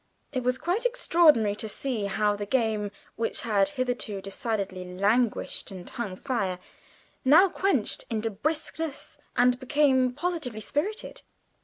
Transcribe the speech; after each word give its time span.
It 0.31 0.41
was 0.41 0.57
quite 0.57 0.83
extraordinary 0.83 1.53
to 1.57 1.69
see 1.69 2.05
how 2.05 2.35
the 2.35 2.47
game, 2.47 2.89
which 3.17 3.41
had 3.41 3.69
hitherto 3.77 4.19
decidedly 4.19 4.83
languished 4.97 5.69
and 5.69 5.87
hung 5.87 6.15
fire, 6.15 6.57
now 7.23 7.47
quickened 7.49 8.03
into 8.09 8.31
briskness 8.31 9.19
and 9.37 9.59
became 9.59 10.11
positively 10.11 10.59
spirited. 10.59 11.21